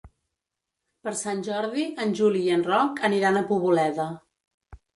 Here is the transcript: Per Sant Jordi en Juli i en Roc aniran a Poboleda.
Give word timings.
Per 1.07 1.13
Sant 1.19 1.43
Jordi 1.49 1.85
en 2.07 2.17
Juli 2.21 2.43
i 2.47 2.51
en 2.57 2.65
Roc 2.71 3.05
aniran 3.11 3.41
a 3.41 3.47
Poboleda. 3.53 4.11